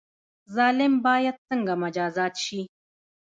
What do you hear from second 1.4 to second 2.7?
څنګه مجازات شي؟